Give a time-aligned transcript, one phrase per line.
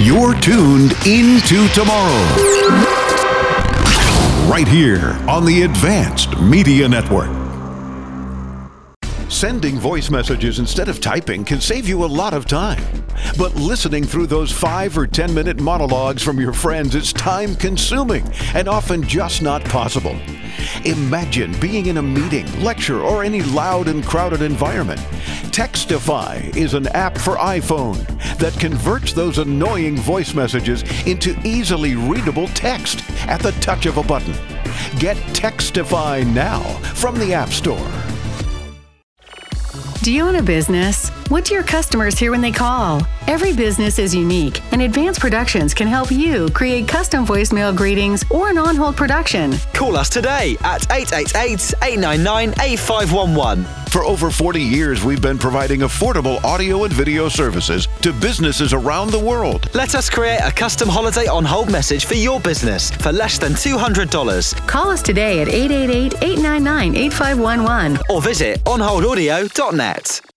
[0.00, 2.22] You're tuned into tomorrow.
[4.48, 7.28] Right here on the Advanced Media Network.
[9.28, 12.80] Sending voice messages instead of typing can save you a lot of time.
[13.36, 18.24] But listening through those five or 10 minute monologues from your friends is time consuming
[18.54, 20.16] and often just not possible.
[20.84, 25.00] Imagine being in a meeting, lecture, or any loud and crowded environment.
[25.50, 28.06] Textify is an app for iPhone
[28.38, 34.02] that converts those annoying voice messages into easily readable text at the touch of a
[34.02, 34.34] button.
[34.98, 36.60] Get Textify now
[36.94, 37.90] from the App Store.
[40.02, 41.10] Do you own a business?
[41.28, 43.02] What do your customers hear when they call?
[43.26, 48.48] Every business is unique, and Advanced Productions can help you create custom voicemail greetings or
[48.48, 49.52] an on hold production.
[49.74, 53.64] Call us today at 888 899 8511.
[53.90, 59.10] For over 40 years, we've been providing affordable audio and video services to businesses around
[59.10, 59.68] the world.
[59.74, 63.52] Let us create a custom holiday on hold message for your business for less than
[63.52, 64.66] $200.
[64.66, 70.27] Call us today at 888 899 8511 or visit onholdaudio.net.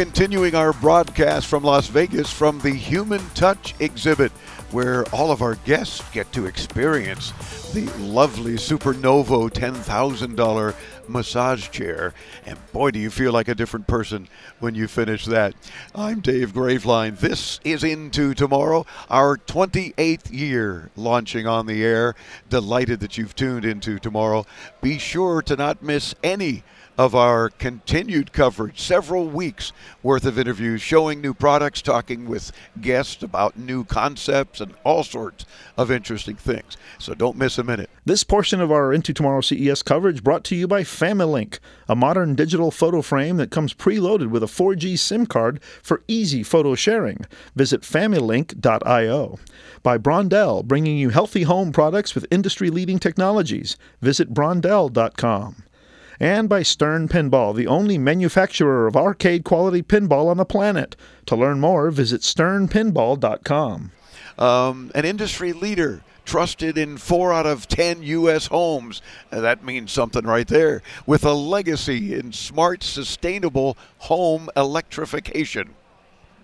[0.00, 4.32] Continuing our broadcast from Las Vegas from the Human Touch exhibit,
[4.70, 7.32] where all of our guests get to experience
[7.72, 10.74] the lovely Supernovo $10,000
[11.06, 12.14] massage chair.
[12.46, 14.26] And boy, do you feel like a different person
[14.58, 15.54] when you finish that.
[15.94, 17.18] I'm Dave Graveline.
[17.18, 22.14] This is Into Tomorrow, our 28th year launching on the air.
[22.48, 24.46] Delighted that you've tuned into tomorrow.
[24.80, 26.62] Be sure to not miss any
[27.00, 33.22] of our continued coverage, several weeks worth of interviews showing new products, talking with guests
[33.22, 35.46] about new concepts and all sorts
[35.78, 36.76] of interesting things.
[36.98, 37.88] So don't miss a minute.
[38.04, 42.34] This portion of our Into Tomorrow CES coverage brought to you by Familink, a modern
[42.34, 47.24] digital photo frame that comes preloaded with a 4G SIM card for easy photo sharing.
[47.56, 49.38] Visit familink.io.
[49.82, 53.78] By Brondell, bringing you healthy home products with industry leading technologies.
[54.02, 55.64] Visit brondell.com
[56.20, 60.94] and by Stern Pinball, the only manufacturer of arcade quality pinball on the planet.
[61.26, 63.92] To learn more, visit sternpinball.com.
[64.38, 68.46] Um, an industry leader trusted in four out of ten U.S.
[68.46, 69.00] homes.
[69.32, 70.82] Uh, that means something right there.
[71.06, 75.74] With a legacy in smart, sustainable home electrification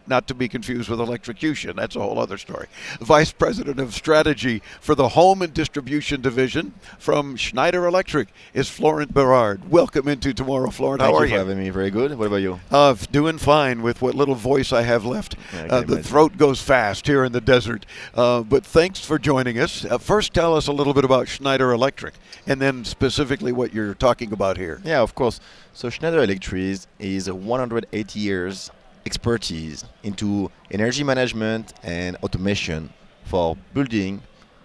[0.08, 1.76] not to be confused with electrocution.
[1.76, 2.66] That's a whole other story.
[3.00, 9.12] Vice President of Strategy for the Home and Distribution Division from Schneider Electric is Florent
[9.12, 9.70] Berard.
[9.70, 11.00] Welcome into tomorrow, Florent.
[11.00, 11.70] How Thank are you for having me.
[11.70, 12.16] Very good.
[12.18, 12.60] What about you?
[12.70, 15.36] Uh, doing fine with what little voice I have left.
[15.52, 16.02] Yeah, I uh, the imagine.
[16.02, 17.86] throat goes fast here in the desert.
[18.14, 19.84] Uh, but thanks for joining us.
[19.84, 22.14] Uh, first, tell us a little bit about Schneider Electric,
[22.46, 24.80] and then specifically what you're talking about here.
[24.84, 25.40] Yeah, of course.
[25.72, 28.70] So Schneider Electric is, is a 180 years
[29.06, 32.92] expertise into energy management and automation
[33.24, 34.22] for building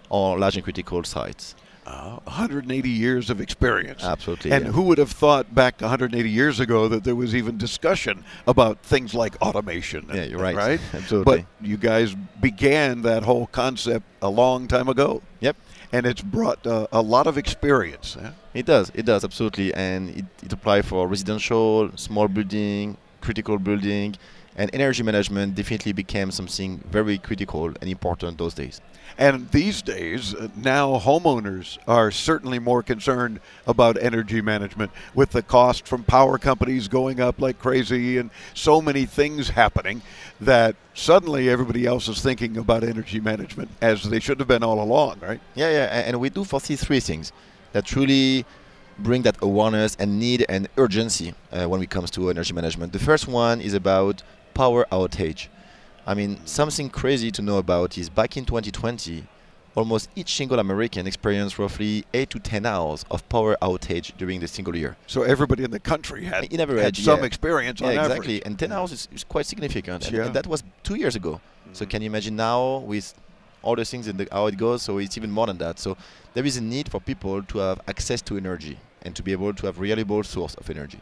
[0.09, 1.55] or large and critical sites.
[1.85, 4.03] Uh, 180 years of experience.
[4.03, 4.71] Absolutely, And yeah.
[4.71, 9.15] who would have thought back 180 years ago that there was even discussion about things
[9.15, 10.07] like automation?
[10.13, 10.55] Yeah, you're right.
[10.55, 10.79] Right?
[10.93, 11.45] Absolutely.
[11.59, 15.23] But you guys began that whole concept a long time ago.
[15.39, 15.55] Yep.
[15.91, 18.15] And it's brought uh, a lot of experience.
[18.21, 18.31] huh?
[18.53, 18.91] It does.
[18.93, 24.15] It does absolutely, and it, it applies for residential, small building, critical building,
[24.55, 25.55] and energy management.
[25.55, 28.81] Definitely became something very critical and important those days.
[29.17, 35.41] And these days, uh, now homeowners are certainly more concerned about energy management with the
[35.41, 40.01] cost from power companies going up like crazy and so many things happening
[40.39, 44.81] that suddenly everybody else is thinking about energy management as they should have been all
[44.81, 45.41] along, right?
[45.55, 47.31] Yeah, yeah, and we do foresee three things
[47.73, 48.45] that truly
[48.99, 52.93] bring that awareness and need and urgency uh, when it comes to energy management.
[52.93, 55.47] The first one is about power outage.
[56.05, 59.23] I mean, something crazy to know about is back in 2020,
[59.75, 64.47] almost each single American experienced roughly 8 to 10 hours of power outage during the
[64.47, 64.97] single year.
[65.07, 67.25] So everybody in the country had, In had average, some yeah.
[67.25, 68.37] experience Yeah, exactly.
[68.37, 68.41] average.
[68.45, 70.07] And 10 hours is, is quite significant.
[70.07, 70.25] And, Yeah.
[70.25, 71.39] and that was two years ago.
[71.73, 73.13] So can you imagine now with
[73.61, 74.81] all the things and the, how it goes?
[74.81, 75.79] So it's even more than that.
[75.79, 75.97] So
[76.33, 79.53] there is a need for people to have access to energy and to be able
[79.53, 80.99] to have reliable source of energy.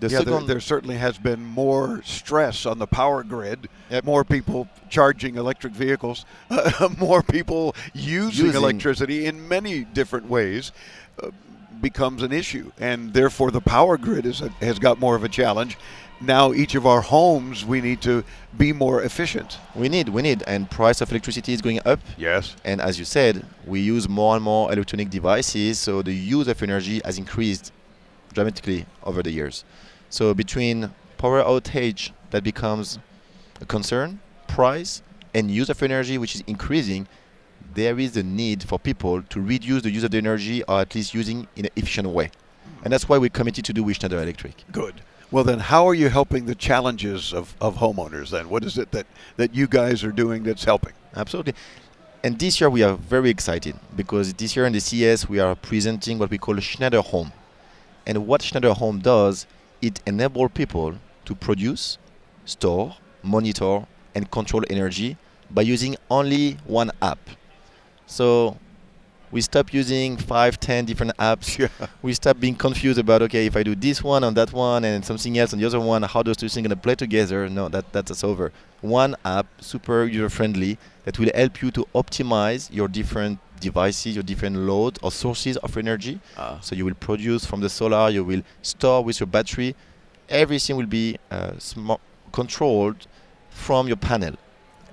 [0.00, 3.68] The yeah, there, there certainly has been more stress on the power grid.
[3.90, 4.04] Yep.
[4.04, 6.24] More people charging electric vehicles,
[6.98, 10.72] more people using, Using- electricity in many different ways.
[11.22, 11.30] Uh,
[11.80, 15.28] becomes an issue, and therefore the power grid is a, has got more of a
[15.28, 15.76] challenge.
[16.24, 18.22] Now, each of our homes, we need to
[18.56, 19.58] be more efficient.
[19.74, 21.98] we need, we need, and price of electricity is going up.
[22.16, 22.54] Yes.
[22.64, 26.62] And as you said, we use more and more electronic devices, so the use of
[26.62, 27.72] energy has increased
[28.32, 29.64] dramatically over the years.
[30.10, 33.00] So between power outage that becomes
[33.60, 35.02] a concern, price,
[35.34, 37.08] and use of energy which is increasing,
[37.74, 40.94] there is a need for people to reduce the use of the energy or at
[40.94, 42.30] least using in an efficient way.
[42.84, 44.64] And that's why we're committed to do with Schneider Electric.
[44.70, 45.00] Good.
[45.32, 48.50] Well, then, how are you helping the challenges of, of homeowners then?
[48.50, 49.06] What is it that,
[49.38, 50.92] that you guys are doing that's helping?
[51.16, 51.54] Absolutely.
[52.22, 55.54] And this year we are very excited because this year in the CES we are
[55.54, 57.32] presenting what we call Schneider Home.
[58.06, 59.46] And what Schneider Home does,
[59.80, 61.96] it enables people to produce,
[62.44, 65.16] store, monitor, and control energy
[65.50, 67.30] by using only one app.
[68.04, 68.58] So
[69.32, 71.58] we stop using five, ten different apps.
[71.62, 71.86] Yeah.
[72.02, 75.04] We stop being confused about okay, if I do this one on that one and
[75.04, 77.48] something else on the other one, how those two things gonna play together?
[77.48, 78.52] No, that that's over.
[78.80, 84.24] One app, super user friendly, that will help you to optimize your different devices, your
[84.24, 86.20] different loads or sources of energy.
[86.36, 86.58] Ah.
[86.60, 89.74] So you will produce from the solar, you will store with your battery.
[90.28, 91.52] Everything will be uh,
[92.32, 93.06] controlled
[93.50, 94.34] from your panel.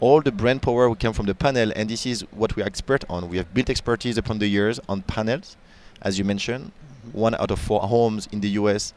[0.01, 2.65] All the brand power will come from the panel, and this is what we are
[2.65, 3.27] expert on.
[3.27, 5.57] We have built expertise upon the years on panels,
[6.01, 6.71] as you mentioned.
[6.71, 7.17] Mm-hmm.
[7.17, 8.93] One out of four homes in the US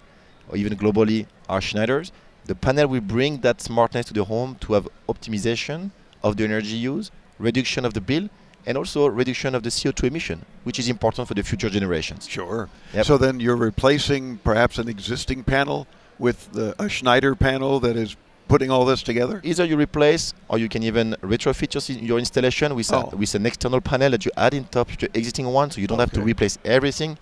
[0.48, 2.12] or even globally are Schneiders.
[2.44, 5.90] The panel will bring that smartness to the home to have optimization
[6.22, 8.28] of the energy use, reduction of the bill,
[8.66, 12.28] and also reduction of the CO2 emission, which is important for the future generations.
[12.28, 12.68] Sure.
[12.94, 13.06] Yep.
[13.06, 15.86] So then you're replacing perhaps an existing panel
[16.18, 18.16] with the, a Schneider panel that is
[18.48, 19.40] putting all this together?
[19.44, 23.10] Either you replace or you can even retrofit your, your installation with, Oh.
[23.12, 25.80] a, with an external panel that you add in top of the existing one, so
[25.80, 27.18] you don't have to replace everything.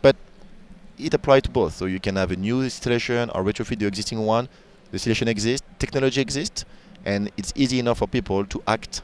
[0.00, 0.16] But
[0.98, 1.74] it applies to both.
[1.76, 4.48] So you can have a new installation or retrofit the existing one.
[4.90, 6.64] The installation exists, technology exists,
[7.04, 9.02] and it's easy enough for people to act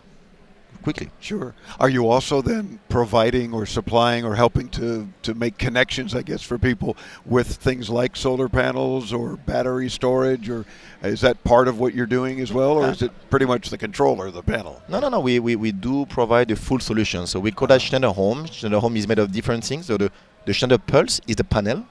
[0.89, 1.11] quickly.
[1.21, 1.55] Sure.
[1.79, 6.43] Are you also then providing or supplying or helping to, to make connections, I guess,
[6.43, 6.97] for people
[7.27, 10.49] with things like solar panels or battery storage?
[10.49, 10.65] Or
[11.03, 12.73] is that part of what you're doing as well?
[12.79, 14.81] Or Uh, is it pretty much the controller, the panel?
[14.89, 15.21] No, no, no.
[15.21, 17.27] We, we, we do provide a full solution.
[17.27, 18.47] So we call that Schneider Home.
[18.47, 19.87] Schneider Home is made of different things.
[19.87, 20.11] So the,
[20.47, 21.85] the Schneider Pulse is the panel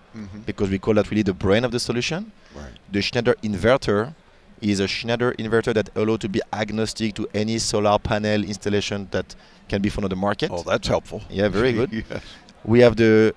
[0.47, 2.31] because we call that really the brain of the solution.
[2.55, 2.73] Right.
[2.91, 4.15] The Schneider inverter
[4.61, 9.35] is a Schneider inverter that allows to be agnostic to any solar panel installation that
[9.69, 10.49] can be found on the market.
[10.51, 11.21] Oh, that's helpful.
[11.29, 11.91] Yeah, very good.
[12.09, 12.23] yes.
[12.63, 13.33] We have the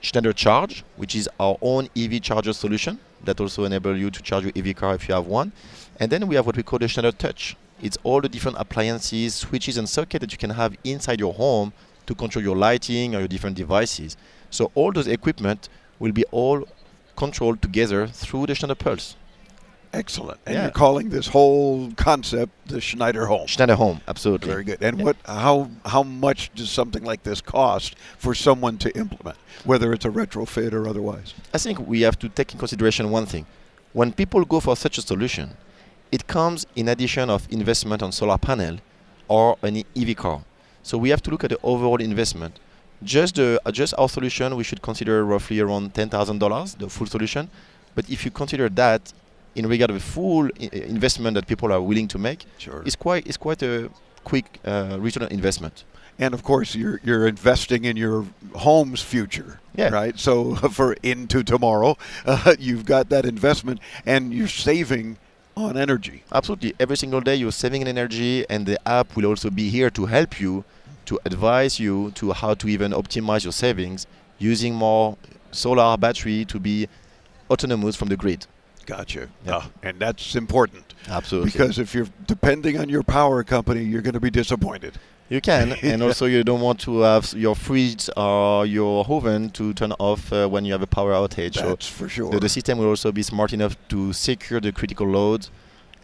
[0.00, 4.44] Schneider Charge, which is our own EV charger solution that also enable you to charge
[4.44, 5.52] your EV car if you have one.
[6.00, 7.56] And then we have what we call the Schneider Touch.
[7.80, 11.72] It's all the different appliances, switches, and sockets that you can have inside your home
[12.06, 14.16] to control your lighting or your different devices.
[14.50, 16.66] So all those equipment will be all
[17.16, 19.16] controlled together through the Schneider Pulse.
[19.92, 20.38] Excellent.
[20.46, 20.62] And Yeah.
[20.62, 23.46] you're calling this whole concept the Schneider Home.
[23.46, 24.48] Schneider Home, absolutely.
[24.48, 24.82] Very good.
[24.82, 25.04] And Yeah.
[25.04, 25.16] what?
[25.26, 30.08] How how much does something like this cost for someone to implement, whether it's a
[30.10, 31.34] retrofit or otherwise?
[31.52, 33.44] I think we have to take in consideration one thing.
[33.92, 35.56] When people go for such a solution,
[36.10, 38.78] it comes in addition of investment on solar panel
[39.28, 40.40] or an EV car.
[40.82, 42.58] So we have to look at the overall investment.
[43.04, 46.88] Just the uh, just our solution, we should consider roughly around ten thousand dollars, the
[46.88, 47.50] full solution.
[47.94, 49.12] But if you consider that
[49.54, 52.82] in regard of the full I- investment that people are willing to make, Sure.
[52.86, 53.90] it's quite it's quite a
[54.24, 55.84] quick uh, return on investment.
[56.18, 59.88] And of course, you're you're investing in your home's future, Yeah.
[59.88, 60.18] right?
[60.18, 65.16] So for into tomorrow, uh, you've got that investment, and you're saving
[65.56, 66.22] on energy.
[66.32, 66.74] Absolutely.
[66.80, 70.06] Every single day you're saving on energy, and the app will also be here to
[70.06, 70.64] help you,
[71.06, 74.06] to advise you to how to even optimize your savings
[74.38, 75.16] using more
[75.50, 76.88] solar battery to be
[77.50, 78.46] autonomous from the grid.
[78.86, 79.28] Gotcha.
[79.46, 79.52] Yeah.
[79.54, 81.50] Ah, and that's important Absolutely.
[81.50, 84.94] because if you're depending on your power company, you're going to be disappointed.
[85.28, 89.72] you can, and also you don't want to have your fridge or your oven to
[89.74, 91.54] turn off uh, when you have a power outage.
[91.54, 92.30] So That's for sure.
[92.30, 95.50] the, the system will also be smart enough to secure the critical loads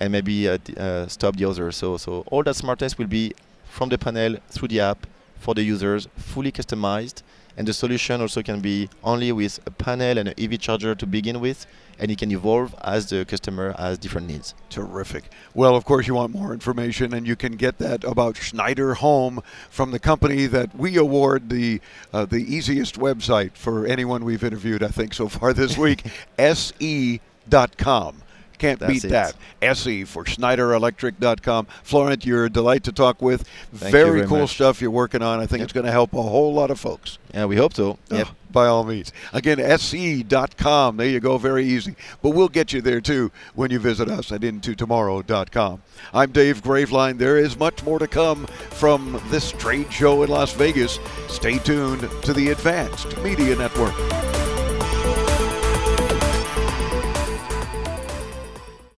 [0.01, 1.77] and maybe uh, uh, stop the others.
[1.77, 5.07] So, so all that smartness will be from the panel through the app
[5.39, 7.23] for the users, fully customized.
[7.57, 11.07] And the solution also can be only with a panel and an EV charger to
[11.07, 11.67] begin with,
[11.99, 14.55] and it can evolve as the customer has different needs.
[14.71, 15.25] Terrific.
[15.55, 19.43] Well, of course, you want more information, and you can get that about Schneider Home
[19.71, 21.81] from the company that we award the
[22.13, 26.05] uh, the easiest website for anyone we've interviewed, I think, so far this week.
[26.39, 28.23] se.com.
[28.59, 29.09] Can't That's beat it.
[29.11, 29.35] that.
[29.63, 31.67] SE for SchneiderElectric.com.
[31.83, 33.43] Florent, you're a delight to talk with.
[33.73, 34.55] Thank you very very cool much.
[34.55, 35.39] stuff you're working on.
[35.41, 35.65] I think Yep.
[35.67, 37.19] it's going to help a whole lot of folks.
[37.33, 37.99] Yeah, we hope so.
[38.11, 39.13] Oh, by all means.
[39.33, 40.97] Again, se.com.
[40.97, 41.37] There you go.
[41.39, 41.95] Very easy.
[42.23, 45.83] But we'll get you there too when you visit us at intotomorrow.com.
[46.15, 47.19] I'm Dave Graveline.
[47.19, 50.99] There is much more to come from this trade show in Las Vegas.
[51.29, 53.95] Stay tuned to the Advanced Media Network.